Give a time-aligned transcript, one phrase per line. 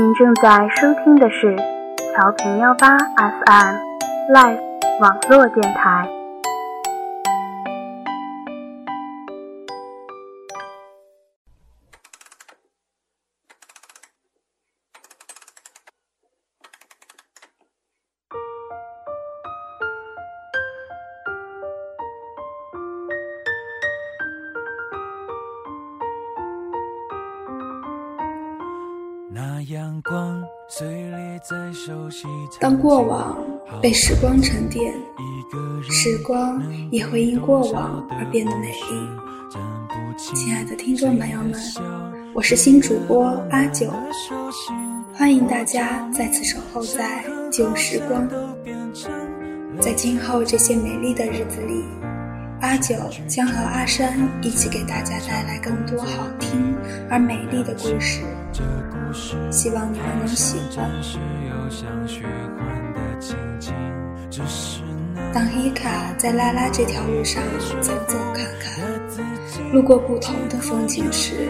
[0.00, 1.54] 您正在收听的是
[2.14, 3.74] 调频幺八 FM
[4.32, 4.58] Live
[4.98, 6.19] 网络电台。
[32.90, 33.36] 过往
[33.80, 34.92] 被时光沉淀，
[35.88, 40.18] 时光也会因过往而变得美丽。
[40.34, 41.52] 亲爱的听众朋友们，
[42.34, 43.88] 我是新主播阿九，
[45.14, 48.28] 欢迎大家再次守候在旧时光。
[49.78, 51.84] 在今后这些美丽的日子里，
[52.60, 52.96] 阿九
[53.28, 56.74] 将和阿山一起给大家带来更多好听
[57.08, 58.24] 而美丽的故事。
[59.50, 60.90] 希望你们能喜欢。
[65.32, 67.42] 当伊卡在拉拉这条路上
[67.80, 68.84] 走走看看，
[69.72, 71.48] 路过不同的风景时，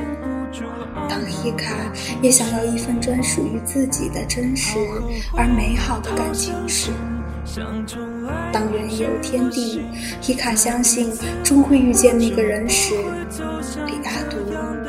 [1.08, 1.74] 当伊卡
[2.20, 4.78] 也想要一份专属于自己的真实
[5.36, 6.90] 而美好的感情时，
[8.52, 9.82] 当人有天地，
[10.26, 11.10] 伊卡相信
[11.42, 12.94] 终会遇见那个人时，
[13.86, 14.36] 李阿独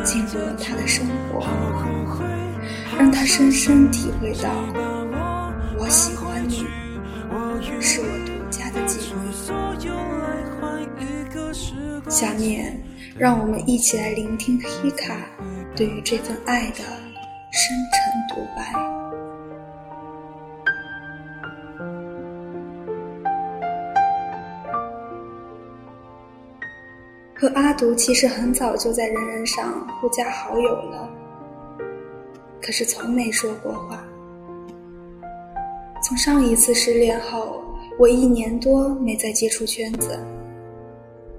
[0.03, 1.45] 进入了他的生活。
[2.97, 4.50] 让他深深体会到，
[5.80, 6.66] 我喜欢你，
[7.80, 9.11] 是我独家的记忆。
[12.09, 12.80] 下面，
[13.17, 15.16] 让我们一起来聆听黑卡
[15.75, 16.84] 对于这份爱的
[17.52, 18.73] 深沉独白。
[27.34, 31.09] 和阿独其实很早就在人人上互加好友了。
[32.61, 34.05] 可是从没说过话。
[36.03, 37.63] 从上一次失恋后，
[37.97, 40.19] 我一年多没再接触圈子，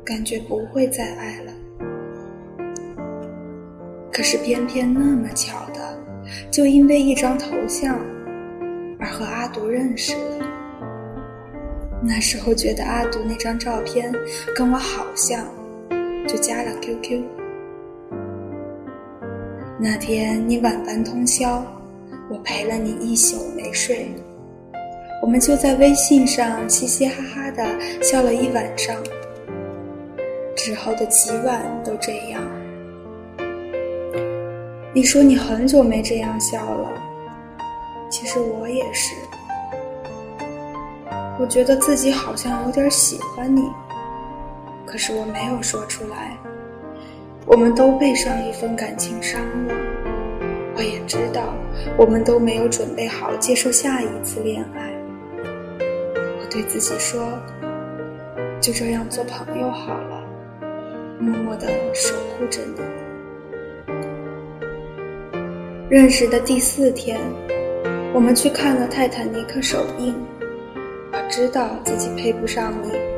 [0.04, 1.52] 感觉不会再爱了。
[4.12, 5.98] 可是偏偏那么巧的，
[6.50, 7.98] 就因为一张头像，
[8.98, 10.46] 而和阿独认识了。
[12.04, 14.12] 那时候觉得阿独那张照片
[14.54, 15.46] 跟我好像，
[16.26, 17.41] 就加了 QQ。
[19.84, 21.60] 那天你晚班通宵，
[22.30, 24.14] 我陪了你一宿没睡，
[25.20, 27.66] 我们就在微信上嘻嘻哈哈的
[28.00, 28.94] 笑了一晚上，
[30.54, 32.40] 之后的几晚都这样。
[34.94, 36.88] 你说你很久没这样笑了，
[38.08, 39.16] 其实我也是，
[41.40, 43.62] 我觉得自己好像有点喜欢你，
[44.86, 46.38] 可是我没有说出来。
[47.44, 49.74] 我们都被上一份感情伤了，
[50.76, 51.54] 我也知道，
[51.98, 54.90] 我们都没有准备好接受下一次恋爱。
[56.16, 57.20] 我对自己说，
[58.60, 60.22] 就这样做朋友好了，
[61.18, 62.80] 默默的守护着你。
[65.90, 67.20] 认识的第四天，
[68.14, 70.14] 我们去看了《泰坦尼克》首映，
[71.12, 73.11] 我知道自己配不上你。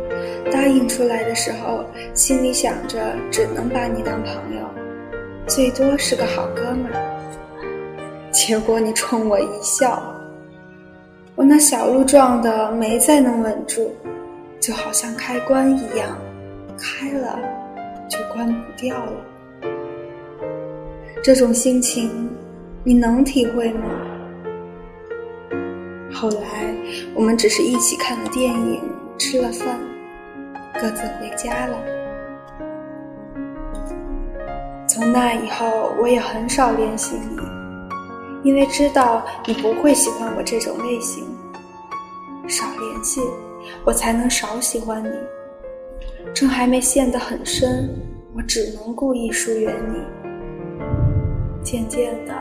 [0.51, 1.85] 答应出来的时候，
[2.15, 4.69] 心里想着只能把你当朋友，
[5.47, 8.31] 最多是个好哥们儿。
[8.31, 10.03] 结果你冲我一笑，
[11.35, 13.95] 我那小鹿撞的没再能稳住，
[14.61, 16.17] 就好像开关一样，
[16.79, 17.39] 开了
[18.09, 19.13] 就关不掉了。
[21.23, 22.29] 这种心情，
[22.83, 23.89] 你能体会吗？
[26.13, 26.75] 后来
[27.15, 28.81] 我们只是一起看了电影，
[29.19, 29.79] 吃了饭。
[30.81, 31.79] 各自回家了。
[34.87, 37.39] 从那以后，我也很少联系你，
[38.49, 41.25] 因为知道你不会喜欢我这种类型。
[42.47, 43.21] 少联系，
[43.85, 45.11] 我才能少喜欢你。
[46.35, 47.89] 正还没陷得很深，
[48.37, 50.01] 我只能故意疏远你。
[51.63, 52.35] 渐渐的，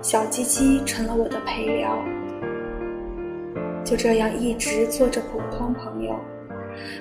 [0.00, 1.98] 小鸡鸡成了我的陪聊，
[3.84, 6.14] 就这样一直做着普通朋友。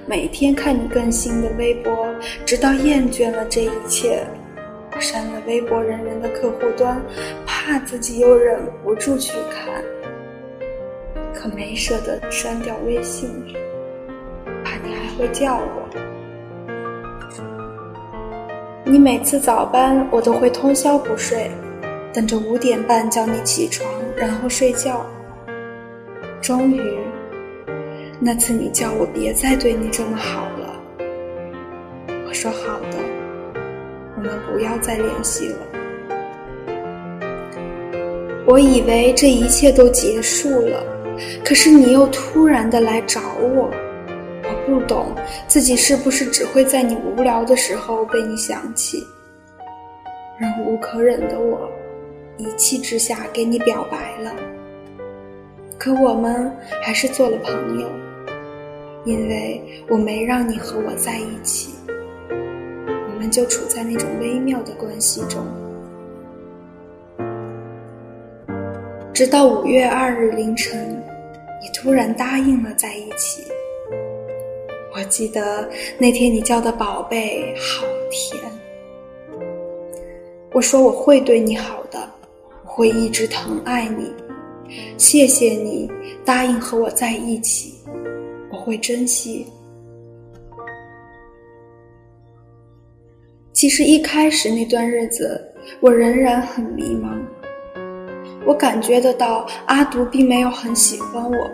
[0.05, 2.07] 每天看你更新的微博，
[2.45, 4.25] 直到厌倦了这一切，
[4.95, 7.01] 我删了微博人人的客户端，
[7.45, 9.83] 怕自己又忍不住去看，
[11.33, 13.29] 可没舍得删掉微信，
[14.63, 15.87] 怕你还会叫我。
[18.85, 21.51] 你每次早班，我都会通宵不睡，
[22.13, 25.05] 等着五点半叫你起床，然后睡觉。
[26.41, 26.81] 终于。
[28.19, 30.81] 那次你叫我别再对你这么好了，
[32.27, 32.97] 我说好的，
[34.15, 35.57] 我们不要再联系了。
[38.47, 40.83] 我以为这一切都结束了，
[41.45, 43.69] 可是你又突然的来找我。
[44.43, 45.13] 我不懂
[45.47, 49.05] 自己是不是只会在你无聊的时候被你想起。
[50.39, 51.69] 忍无可忍的我，
[52.37, 54.33] 一气之下给你表白了。
[55.77, 57.87] 可我们还是做了朋友，
[59.07, 61.73] 因为我没让你和我在一起，
[62.29, 65.45] 我们就处在那种微妙的关系中。
[69.13, 71.01] 直到五月二日凌晨，
[71.61, 73.41] 你突然答应了在一起。
[74.93, 78.43] 我记得那天你叫的宝贝好甜。
[80.51, 81.97] 我说我会对你好的，
[82.65, 84.13] 我会一直疼爱你。
[84.97, 85.89] 谢谢你
[86.25, 87.76] 答应和我在一起，
[88.67, 89.47] 会珍惜。
[93.53, 95.41] 其实一开始那段日子，
[95.79, 97.17] 我仍然很迷茫。
[98.45, 101.51] 我感觉得到阿独并没有很喜欢我，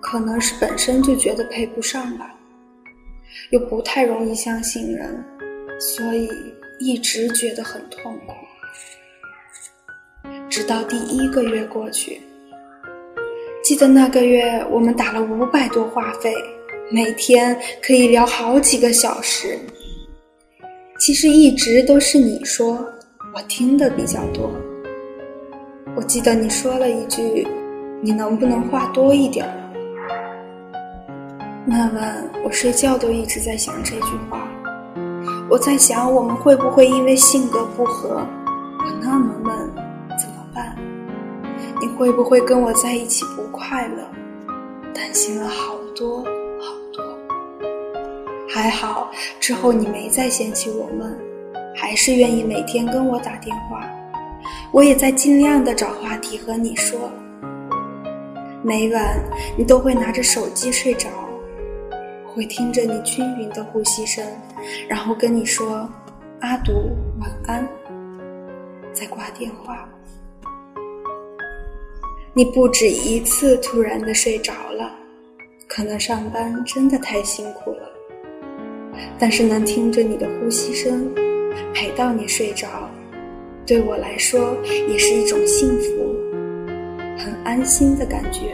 [0.00, 2.32] 可能是本身就觉得配不上吧，
[3.50, 5.24] 又不太容易相信人，
[5.80, 6.30] 所以
[6.78, 8.32] 一直觉得很痛苦。
[10.48, 12.20] 直到第一个月过去，
[13.64, 16.34] 记得那个月我们打了五百多话费，
[16.90, 19.58] 每天可以聊好几个小时。
[20.98, 22.86] 其实一直都是你说，
[23.34, 24.50] 我听的比较多。
[25.96, 27.48] 我记得你说了一句
[28.04, 29.46] ：“你能不能话多一点？”
[31.64, 34.46] 那晚我睡觉都一直在想这句话。
[35.48, 38.26] 我在想，我们会不会因为性格不合？
[38.78, 39.73] 我那么闷，
[41.84, 44.08] 你会不会跟我在一起不快乐？
[44.94, 46.24] 担心了好多
[46.58, 47.04] 好多。
[48.48, 51.14] 还好之后你没再嫌弃我闷，
[51.76, 53.86] 还是愿意每天跟我打电话。
[54.72, 56.98] 我也在尽量的找话题和你说。
[58.62, 59.22] 每晚
[59.54, 61.10] 你都会拿着手机睡着，
[62.24, 64.24] 会听着你均匀的呼吸声，
[64.88, 65.86] 然后跟你说
[66.40, 66.72] “阿独
[67.20, 67.68] 晚安”，
[68.94, 69.86] 再挂电话。
[72.36, 74.92] 你不止一次突然的睡着了，
[75.68, 77.88] 可能上班真的太辛苦了，
[79.16, 81.08] 但是能听着你的呼吸声，
[81.72, 82.90] 陪到你睡着。
[83.64, 84.56] 对我来说，
[84.88, 86.12] 也是一种幸福，
[87.16, 88.52] 很安心的感觉。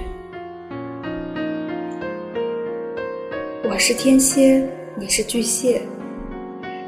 [3.65, 4.63] 我是天蝎，
[4.95, 5.81] 你是巨蟹。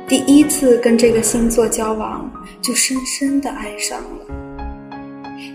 [0.07, 2.31] 第一次跟这个星座交往，
[2.61, 4.42] 就深深的爱上了。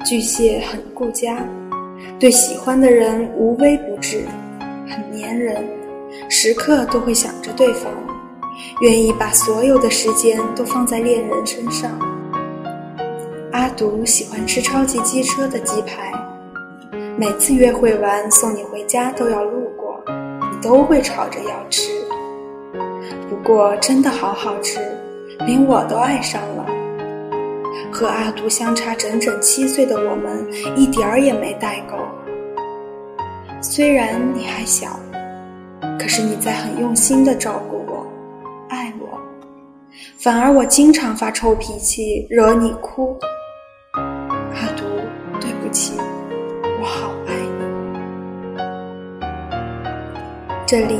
[0.07, 1.45] 巨蟹很顾家，
[2.17, 4.23] 对喜欢的人无微不至，
[4.87, 5.61] 很粘人，
[6.29, 7.91] 时刻都会想着对方，
[8.79, 11.91] 愿意把所有的时间都放在恋人身上。
[13.51, 16.09] 阿独喜欢吃超级机车的鸡排，
[17.17, 21.91] 每次约会完送你回家都要路过，你都会吵着要吃。
[23.29, 24.79] 不过真的好好吃，
[25.45, 26.76] 连我都爱上了。
[27.97, 31.97] 和阿独相差整整七岁的我们，一点儿也没代沟。
[33.59, 34.99] 虽然你还小，
[35.97, 38.05] 可是你在很用心的照顾我，
[38.69, 39.19] 爱我，
[40.19, 43.17] 反而我经常发臭脾气，惹你哭。
[43.93, 44.83] 阿独，
[45.41, 45.93] 对不起
[46.79, 47.65] 我好爱你。
[50.67, 50.99] 这里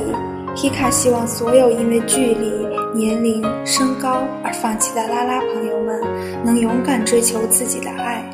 [0.59, 2.49] 皮卡希望所有因为距离、
[2.91, 6.01] 年龄、身高而放弃的拉拉朋友们，
[6.43, 8.27] 能勇敢追求自己的爱。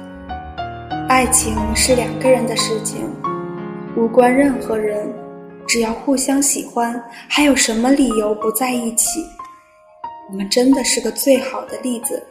[1.10, 3.14] 爱情是两个人的事情，
[3.98, 5.14] 无关任何人，
[5.68, 9.20] 只要互相喜欢，还有什么理由不在一起？
[10.32, 12.24] 我们真的是个最好的例子。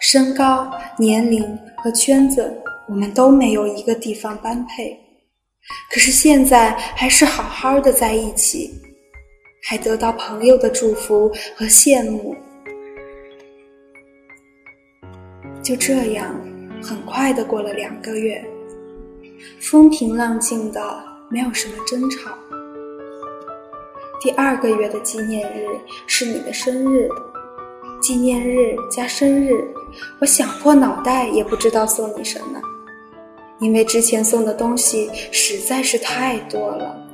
[0.00, 1.44] 身高、年龄
[1.78, 2.56] 和圈子。
[2.88, 4.98] 我们都没有一个地方般配，
[5.92, 8.72] 可是现在还是好好的在一起，
[9.68, 12.34] 还得到朋友的祝福和羡慕。
[15.62, 16.34] 就这样，
[16.82, 18.42] 很快的过了两个月，
[19.60, 20.80] 风平浪静的，
[21.28, 22.30] 没有什么争吵。
[24.22, 25.66] 第二个月的纪念日
[26.06, 27.06] 是你的生日，
[28.00, 29.52] 纪念日加生日，
[30.18, 32.58] 我想破脑袋也不知道送你什么。
[33.60, 37.07] 因为之前送的东西实在是太多了，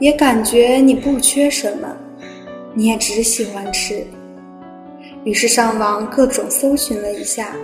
[0.00, 1.96] 也感觉你不缺什么，
[2.74, 4.04] 你也只喜欢吃。
[5.24, 7.54] 于是上网各种搜寻了一下，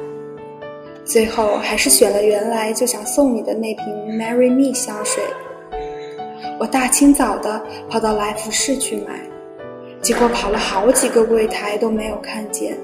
[1.02, 3.86] 最后还是选了原来就想送你的那瓶
[4.18, 5.24] Marry Me 香水。
[6.60, 9.18] 我大清早的跑到来福士去买，
[10.02, 12.76] 结果跑了好几个柜台都没有看见，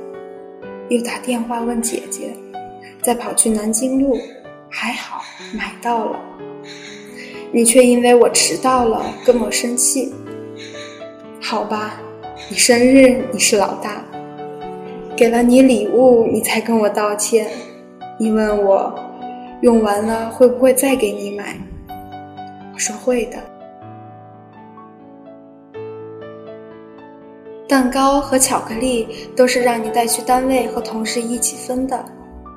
[0.88, 2.34] 又打电话问姐姐。
[3.02, 4.16] 再跑去南京路，
[4.70, 5.20] 还好
[5.52, 6.20] 买到了。
[7.54, 10.10] 你却因为我迟到了跟我生气。
[11.38, 12.00] 好吧，
[12.48, 14.02] 你生日你是老大，
[15.14, 17.46] 给了你礼物你才跟我道歉。
[18.18, 18.98] 你问我
[19.60, 21.54] 用完了会不会再给你买？
[22.72, 23.36] 我说会的。
[27.68, 29.06] 蛋糕和巧克力
[29.36, 32.02] 都是让你带去单位和同事一起分的，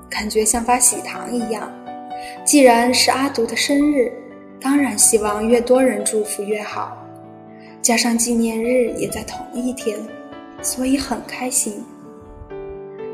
[0.09, 1.69] 感觉像发喜糖一样。
[2.45, 4.11] 既然是阿独的生日，
[4.65, 6.97] 当然希望越多人祝福越好。
[7.83, 9.95] 加上纪念日也在同一天，
[10.59, 11.83] 所以很开心。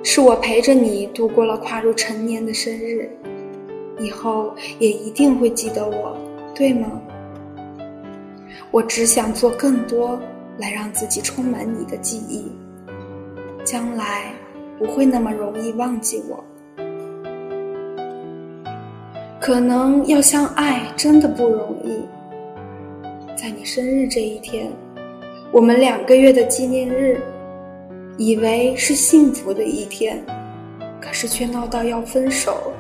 [0.02, 3.12] 是我陪着你度过了跨入成年的生日，
[4.00, 6.18] 以后也一定会记得我，
[6.56, 6.90] 对吗？
[8.72, 10.18] 我只想做更多。
[10.58, 12.52] 来让自己充满你的记忆，
[13.64, 14.32] 将来
[14.78, 16.44] 不会那么容易忘记我。
[19.42, 22.06] 可能要相爱真的不容易。
[23.36, 24.72] 在你生日这一天，
[25.52, 27.20] 我们两个月的纪念日，
[28.18, 30.24] 以为是幸福的一天，
[31.02, 32.72] 可是却闹到要分手。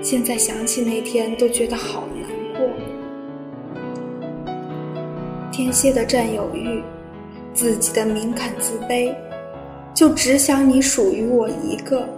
[0.00, 2.66] 现在想起那天，都觉得好难过。
[5.52, 6.82] 天蝎的占有欲，
[7.52, 9.14] 自己的敏感自卑，
[9.92, 12.08] 就只想你属于我一个。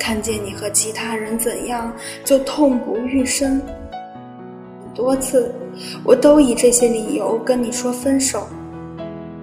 [0.00, 1.92] 看见你和其他人怎样，
[2.24, 3.60] 就痛不欲生。
[4.82, 5.54] 很多次，
[6.02, 8.48] 我都以这些理由跟你说分手。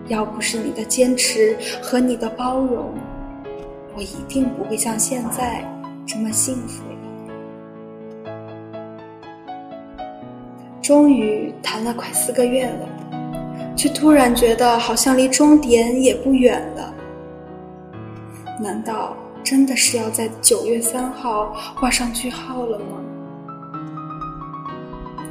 [0.07, 2.93] 要不是你的坚持和你的包容，
[3.95, 5.63] 我一定不会像现在
[6.05, 8.31] 这么幸福了。
[10.81, 12.89] 终于谈了快四个月了。
[13.77, 16.91] 却突然觉得好像离终点也不远了。
[18.59, 19.15] 难道
[19.49, 22.85] 真的是要在九月三号画上句号了吗？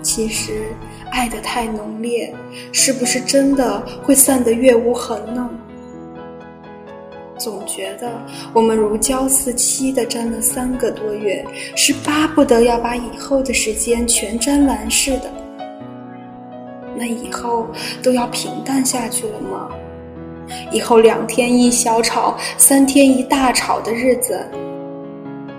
[0.01, 0.73] 其实，
[1.13, 2.35] 爱的太浓烈，
[2.73, 5.51] 是不是真的会散得越无痕呢？
[7.37, 8.11] 总觉得
[8.55, 11.45] 我们如胶似漆的粘了三个多月，
[11.77, 15.31] 是巴不得要把以后的时间全粘完似的。
[16.97, 17.67] 那以后
[18.03, 19.69] 都要平淡下去了吗？
[20.71, 24.39] 以后两天一小吵，三天一大吵的日子，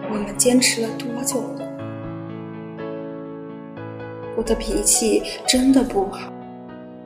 [0.09, 1.67] 我们坚持了多久了？
[4.35, 6.31] 我的脾气真的不好，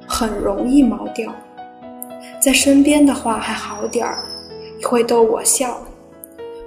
[0.08, 1.34] 很容易毛掉。
[2.40, 4.26] 在身边的话还好点儿，
[4.84, 5.82] 会逗我笑，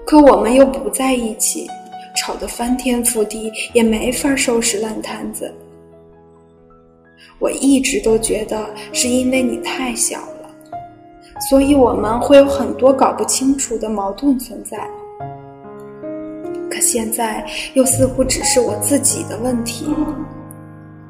[0.07, 1.69] 可我们又不在一起，
[2.17, 5.53] 吵得翻天覆地，也没法收拾烂摊子。
[7.39, 10.21] 我一直都觉得是因为你太小，
[11.49, 14.79] 所以我们会有很多搞不清楚的矛盾存在。
[16.71, 19.87] 可现在又似乎只是我自己的问题，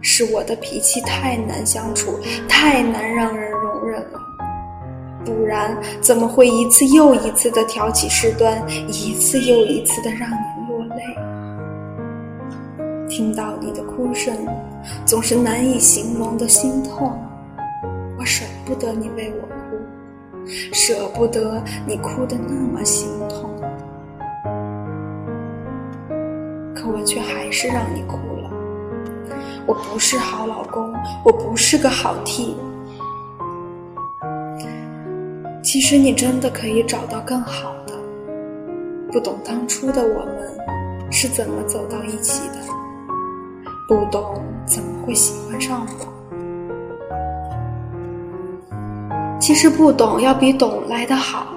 [0.01, 4.21] 是我的脾气太难相处，太难让人容忍了。
[5.25, 10.35] 不然怎么会一次又一次的挑起事端，一次又一次的让你
[10.69, 11.03] 落泪？
[13.09, 14.37] 听到你的哭声。
[15.07, 17.19] 总是难以形容的心痛，
[18.19, 19.49] 我舍不得你为我，
[20.47, 23.51] 舍不得你哭得那么心痛，
[26.75, 28.51] 可我却还是让你哭了。
[29.67, 30.93] 我不是好老公，
[31.25, 32.57] 我不是个好替。
[35.63, 37.95] 其实你真的可以找到更好的，
[39.11, 42.57] 不懂当初的我们是怎么走到一起的。
[43.89, 46.14] 不懂怎么会喜欢上我？
[49.45, 51.49] 其实不懂要比懂来得好，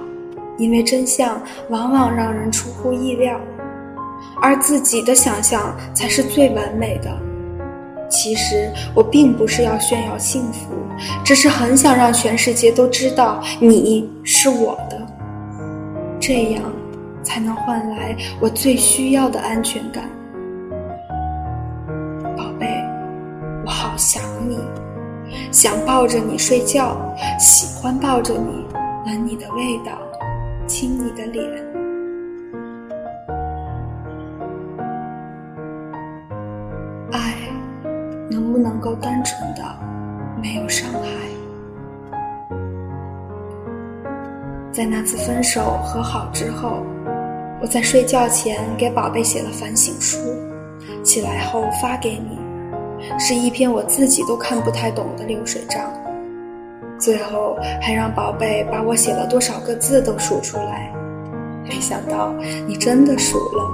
[0.58, 1.40] 因为真相
[1.70, 3.40] 往往让人出乎意料，
[4.42, 7.10] 而自己的想象才是最完美的。
[8.10, 10.68] 其实我并不是要炫耀幸福，
[11.24, 15.06] 只是很想让全世界都知道你是我的，
[16.20, 16.62] 这样
[17.22, 20.04] 才能换来我最需要的安全感。
[22.36, 22.66] 宝贝，
[23.64, 24.58] 我好想你，
[25.50, 26.96] 想抱着你睡觉，
[27.38, 28.66] 喜欢抱着你，
[29.06, 29.98] 闻你的味道，
[30.66, 31.44] 亲你的脸。
[37.10, 37.34] 爱
[38.30, 39.62] 能不能够单纯的
[40.42, 41.08] 没有伤害？
[44.70, 46.82] 在那次分手和好之后，
[47.60, 50.18] 我在睡觉前给宝贝写了反省书，
[51.02, 52.38] 起来后发给你。
[53.18, 55.90] 是一篇我自己都看不太懂的流水账，
[56.98, 60.92] 最后还让宝贝把我写了多少个字都数出来，
[61.64, 62.32] 没想到
[62.66, 63.64] 你真的数了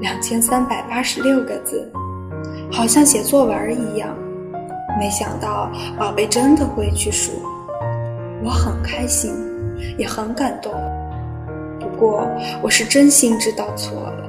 [0.00, 1.90] 两千三百八十六个字，
[2.70, 4.14] 好像写作文一样。
[4.98, 7.30] 没想到宝贝真的会去数，
[8.42, 9.32] 我很开心，
[9.96, 10.72] 也很感动。
[11.78, 12.26] 不过
[12.62, 14.28] 我是真心知道错了，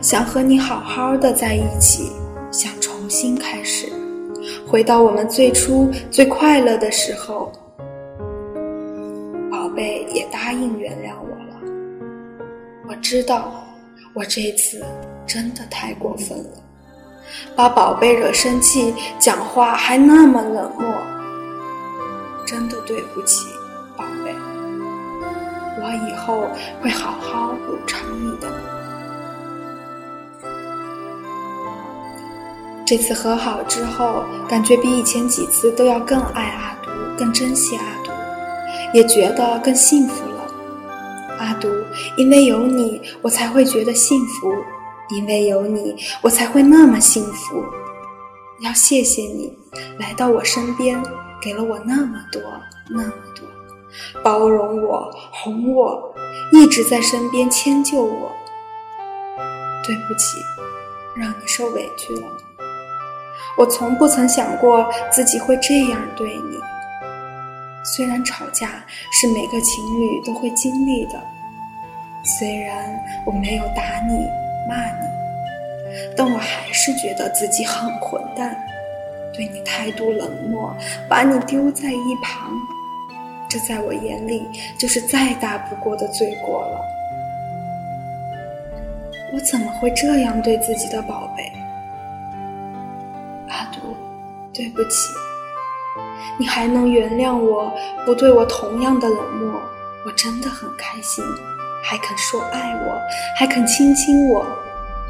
[0.00, 2.12] 想和你好好的在一起，
[2.52, 3.88] 想重新开始，
[4.68, 7.52] 回到我们最初最快乐的时候。
[9.50, 11.60] 宝贝也答应原谅我了。
[12.88, 13.64] 我知道，
[14.14, 14.84] 我这次
[15.26, 16.50] 真的太过分了，
[17.56, 20.94] 把宝贝惹生气，讲话还那么冷漠。
[22.46, 23.46] 真的对不起，
[23.96, 24.32] 宝贝。
[25.82, 26.42] 我以后
[26.80, 28.48] 会好好补偿你的。
[32.90, 38.10] 这次和好之后，感觉比以前几次都要更爱阿杜，更珍惜阿杜，
[38.92, 40.52] 也觉得更幸福了。
[41.38, 41.68] 阿杜，
[42.16, 44.48] 因为有你，我才会觉得幸福；
[45.10, 47.62] 因为有你，我才会那么幸福。
[48.58, 49.56] 要谢谢你
[50.00, 51.00] 来到我身边，
[51.40, 52.42] 给了我那么多，
[52.88, 53.46] 那么多。
[54.20, 56.12] 包容我，哄我，
[56.52, 58.32] 一直在身边迁就我。
[59.86, 60.40] 对不起，
[61.14, 62.26] 让你受委屈了。
[63.56, 66.56] 我从不曾想过自己会这样对你。
[67.84, 71.20] 虽然吵架是每个情侣都会经历的，
[72.22, 74.26] 虽然我没有打你、
[74.68, 75.06] 骂你，
[76.16, 78.56] 但我还是觉得自己很混蛋，
[79.34, 80.74] 对你态度冷漠，
[81.08, 82.52] 把你丢在一旁。
[83.48, 84.46] 这在我眼里
[84.78, 86.80] 就是再大不过的罪过了。
[89.32, 91.50] 我怎么会这样对自己的宝贝？
[94.52, 95.12] 对不起。
[96.38, 97.72] 你还能原谅我，
[98.06, 99.60] 不对我同样的冷漠，
[100.06, 101.24] 我真的很开心。
[101.82, 102.98] 还肯说爱我，
[103.38, 104.44] 还肯亲亲我，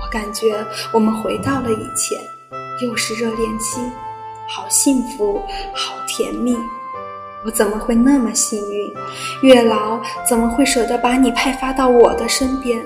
[0.01, 2.19] 我感觉我们回到了以前，
[2.81, 3.81] 又是热恋期，
[4.49, 5.43] 好幸福，
[5.75, 6.57] 好甜蜜。
[7.45, 8.95] 我怎么会那么幸运？
[9.43, 12.81] 月老怎么会舍得把你派发到我的身边？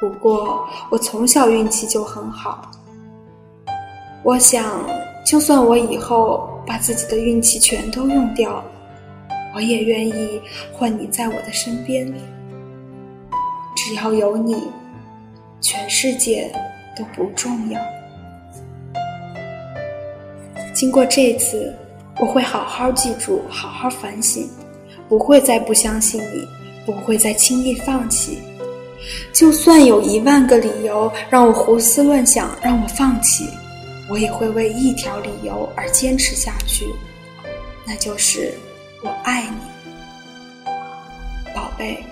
[0.00, 2.70] 不过我从小运气就很好。
[4.28, 4.86] 我想，
[5.24, 8.62] 就算我以后把自己的运气全都用掉，
[9.54, 10.38] 我也愿意
[10.70, 12.06] 换你在我的身边。
[13.74, 14.64] 只要有你，
[15.62, 16.52] 全世界
[16.94, 17.80] 都不重要。
[20.74, 21.74] 经过这次。
[22.20, 24.50] 我会好好记住，好好反省，
[25.08, 26.44] 不会再不相信你，
[26.84, 28.38] 不会再轻易放弃。
[29.32, 33.48] 就算有一万个理由让我胡思乱想，让我放弃，
[34.08, 36.86] 我也会为一条理由而坚持下去，
[37.84, 38.54] 那就是
[39.02, 40.70] 我爱你，
[41.54, 42.02] 宝贝，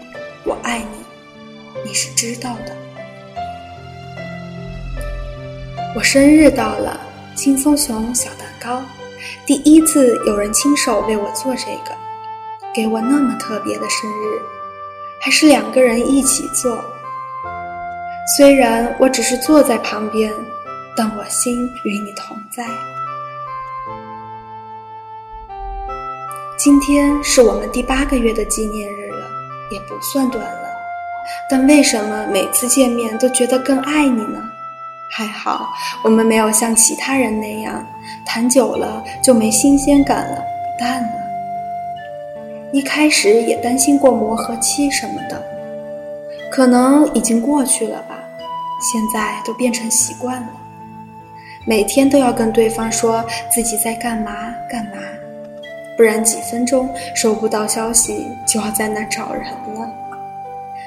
[0.45, 2.77] 我爱你，你是知道的。
[5.95, 7.01] 我生日到了，
[7.35, 8.83] 轻松熊小蛋糕。
[9.47, 11.97] 第一次有人亲手为我做这个，
[12.75, 14.39] 给我那么特别的生日，
[15.19, 16.79] 还是两个人一起做。
[18.37, 20.31] 虽然我只是坐在旁边，
[20.97, 22.65] 但我心与你同在。
[26.59, 29.27] 今天是我们第八个月的纪念日了，
[29.71, 30.69] 也不算短了，
[31.51, 34.43] 但为什么每次见面都觉得更爱你呢？
[35.11, 37.87] 还好，我们没有像其他人那样
[38.25, 40.43] 谈久了就没新鲜感了，
[40.79, 41.11] 淡了。
[42.73, 45.41] 一开始也担心过磨合期什么的，
[46.51, 48.19] 可能已经过去了吧。
[48.81, 50.49] 现在都变成习惯了，
[51.69, 55.03] 每天都要跟对方说自己在干嘛干嘛，
[55.97, 59.93] 不然几分钟收不到消息就要在那找人了，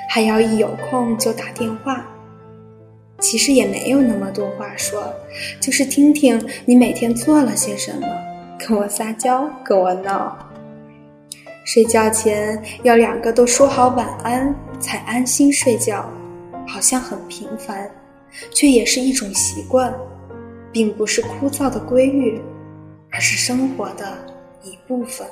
[0.07, 2.05] 还要一有空就打电话。
[3.19, 5.13] 其实也没有那么多话说，
[5.59, 8.07] 就是听听你每天做了些什么，
[8.57, 10.37] 跟我撒娇，跟我闹。
[11.65, 16.09] 睡觉前要两个都说好晚安才安心睡觉，
[16.65, 17.91] 好像很平凡，
[18.55, 19.93] 却也是一种习惯，
[20.71, 22.41] 并不是枯燥的规律，
[23.11, 24.17] 而是生活的
[24.63, 25.27] 一部分。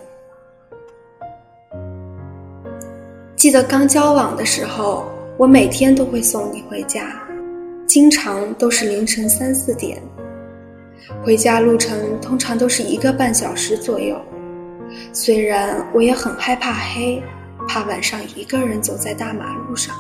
[3.36, 5.06] 记得刚交往的时候，
[5.38, 7.22] 我每天都会送你回家。
[7.86, 10.02] 经常都是凌晨三四点，
[11.24, 14.20] 回家路程通常都是一个半小时左右。
[15.14, 17.24] 虽然我也很害怕黑，
[17.68, 19.96] 怕晚上一个人走在大马路上，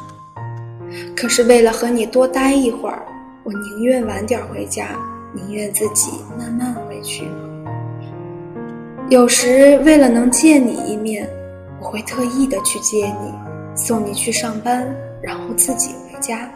[1.16, 3.06] 可是为了和你多待一会儿，
[3.44, 4.90] 我宁愿晚点回家，
[5.38, 7.30] 宁愿自己慢慢回去。
[9.10, 11.30] 有时为了能见你一面，
[11.80, 13.32] 我会特意的去接你，
[13.76, 14.86] 送你去上班，
[15.22, 16.50] 然后自己回家。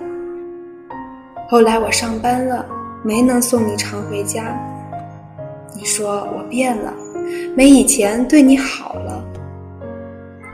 [1.47, 2.65] 后来我上班了，
[3.03, 4.57] 没能送你常回家。
[5.75, 6.93] 你说我变了，
[7.55, 9.23] 没以前对你好了。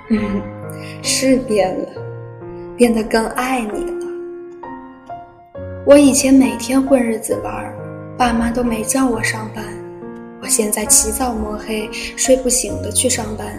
[0.10, 0.42] 嗯，
[1.02, 1.88] 是变了，
[2.76, 3.94] 变得更爱你了。
[5.86, 7.74] 我以前每天混日子玩，
[8.18, 9.64] 爸妈都没叫我上班。
[10.42, 13.56] 我现在起早摸黑，睡不醒的去上班，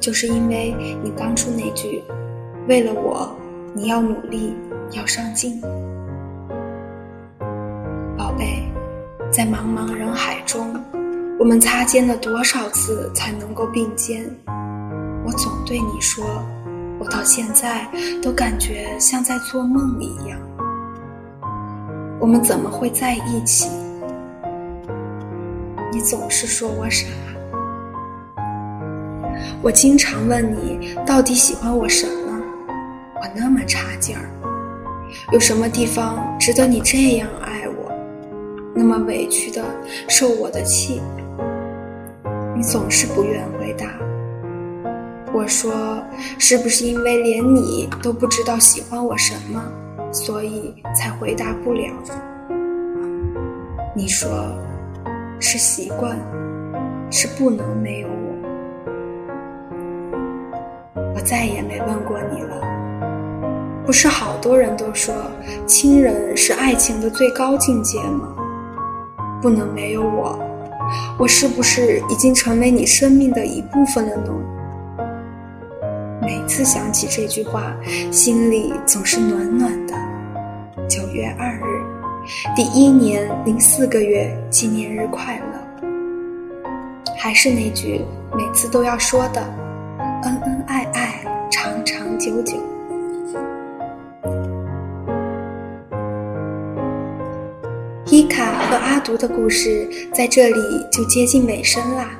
[0.00, 2.02] 就是因为你当初那句
[2.66, 3.30] “为了我，
[3.74, 4.54] 你要努力，
[4.92, 5.60] 要上进”。
[8.16, 8.62] 宝贝，
[9.30, 10.74] 在茫茫人海中，
[11.38, 14.24] 我们擦肩了多少次才能够并肩？
[15.26, 16.24] 我总对你说，
[16.98, 17.86] 我到现在
[18.22, 20.40] 都感觉像在做梦一样。
[22.18, 23.68] 我们怎么会在一起？
[25.92, 27.06] 你总是说我傻。
[29.62, 32.40] 我经常问你，到底喜欢我什么？
[33.16, 34.30] 我那么差劲儿，
[35.32, 37.92] 有什么地方值得你这样爱我？
[38.74, 39.64] 那么委屈的
[40.08, 41.02] 受我的气？
[42.56, 43.86] 你总是不愿回答。
[45.32, 46.02] 我说，
[46.38, 49.62] 是不是因为连你都不知道喜欢我什么？
[50.12, 51.92] 所以才回答不了。
[53.94, 54.52] 你说
[55.40, 56.16] 是习惯，
[57.10, 58.14] 是不能没有我。
[61.14, 62.60] 我再也没问过你了。
[63.86, 65.14] 不是好多人都说
[65.66, 68.36] 亲人是爱情的最高境界吗？
[69.42, 70.38] 不能没有我，
[71.18, 74.32] 我是不是已经成为你生命的一部分了呢？
[76.20, 77.74] 每次想起这句话，
[78.12, 79.94] 心里总是暖暖的。
[80.86, 81.82] 九月二日，
[82.54, 85.86] 第一年零四个月纪念日快乐。
[87.18, 88.00] 还是那句
[88.36, 89.42] 每次都要说的：
[90.22, 92.56] 恩恩爱爱，长长久久。
[98.06, 102.10] 伊卡和阿独的故事在这里就接近尾声啦，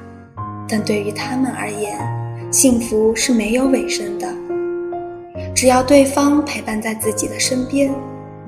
[0.68, 1.98] 但对于他们而言，
[2.52, 4.28] 幸福是没有尾声的。
[5.54, 7.92] 只要对方陪伴在自己的身边。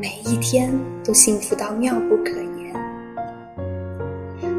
[0.03, 0.69] 每一天
[1.05, 2.75] 都幸福到妙不可言。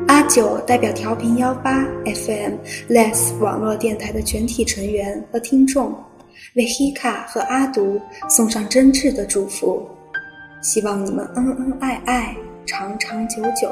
[0.07, 2.53] 阿九代表调频幺八 FM
[2.87, 5.93] Less 网络电台的全体成员和听众，
[6.55, 9.85] 为 Hika 和阿独送上真挚的祝福，
[10.61, 12.33] 希望你们恩恩爱爱，
[12.65, 13.69] 长长久久。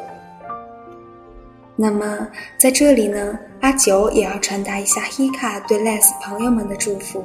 [1.78, 7.24] 那么在这里呢，阿九也要传达一下 Hika 对 Less 朋友们的祝福。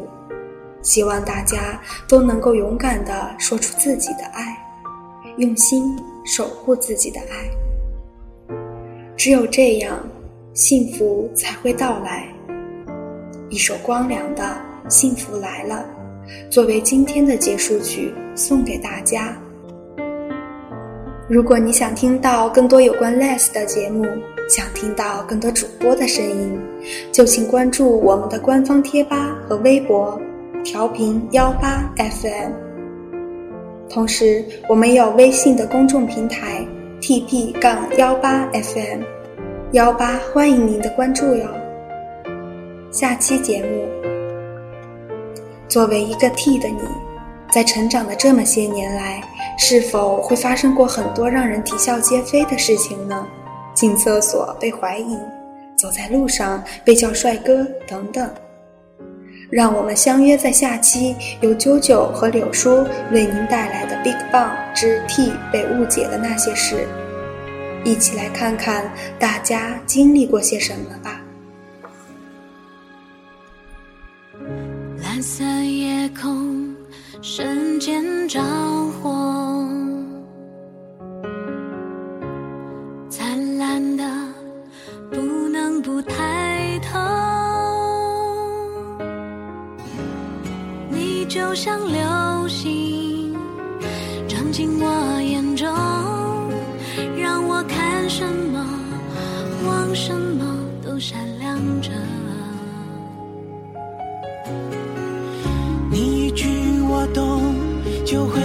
[0.86, 4.56] 希望大家都能够勇敢地说出自己的爱，
[5.36, 8.54] 用心守护自己的爱。
[9.16, 9.98] 只有这样，
[10.54, 12.28] 幸福才会到来。
[13.50, 14.44] 一首光良的
[14.88, 15.84] 《幸福来了》，
[16.52, 19.36] 作为今天的结束曲送给大家。
[21.28, 24.06] 如果你想听到更多有关 Less 的节目，
[24.48, 26.56] 想听到更多主播的声音，
[27.10, 30.16] 就请关注我们的官方贴吧和微博。
[30.66, 32.50] 调频幺八 FM，
[33.88, 36.66] 同时我们有微信的公众平台
[37.00, 39.00] TP 杠幺八 FM，
[39.74, 41.46] 幺八欢迎您的关注哟。
[42.90, 43.86] 下期节目，
[45.68, 46.80] 作为一个 T 的你，
[47.52, 49.22] 在成长的这么些年来，
[49.56, 53.24] 是否会发生过很多让人啼笑皆非的事情呢？
[53.72, 55.16] 进厕所被怀疑，
[55.78, 58.28] 走在路上被叫帅哥等等。
[59.50, 66.76] 让我们相约在下期由啾啾和柳叔为您带来的《Big Bang 之 T 被误解的那些事》，
[67.84, 71.20] 一起来看看大家经历过些什么吧。
[75.02, 76.74] 蓝色夜空
[77.22, 78.40] 瞬间着
[79.00, 79.68] 火，
[83.08, 84.04] 灿烂的
[85.10, 86.45] 不能不太
[91.36, 93.36] 就像流星，
[94.26, 95.68] 撞进我眼中，
[97.14, 98.66] 让我看什么、
[99.66, 101.90] 望什么都闪亮着。
[105.90, 106.48] 你一句
[106.88, 107.54] 我懂，
[108.06, 108.40] 就会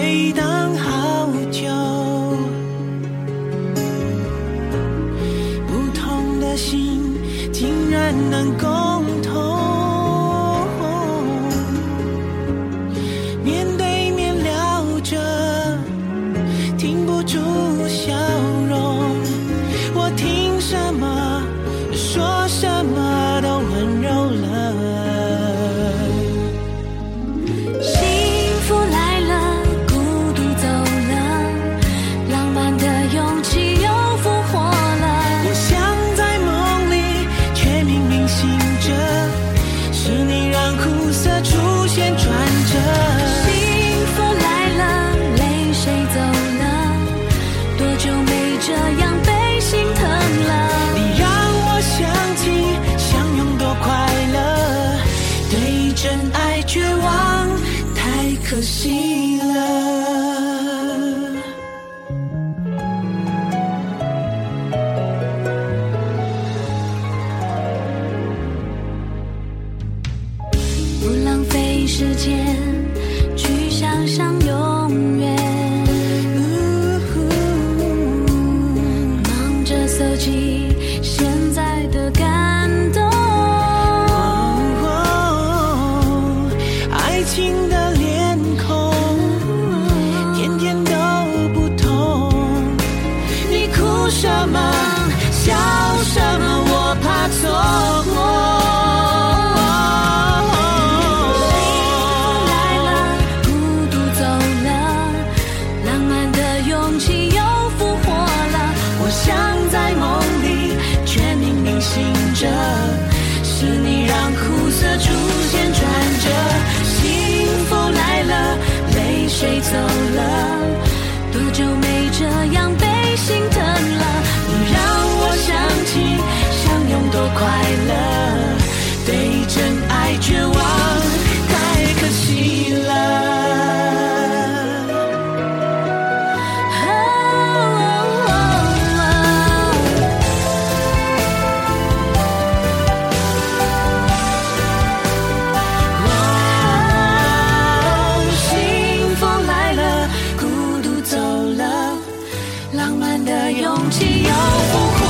[153.02, 155.01] 满的勇气又不